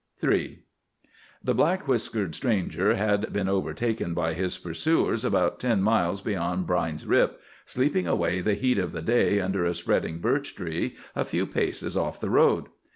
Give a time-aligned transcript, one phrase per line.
[0.23, 0.63] III
[1.43, 7.05] The black whiskered stranger had been overtaken by his pursuers about ten miles beyond Brine's
[7.05, 11.45] Rip, sleeping away the heat of the day under a spreading birch tree a few
[11.45, 12.69] paces off the road.